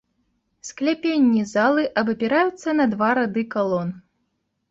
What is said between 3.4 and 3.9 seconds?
калон.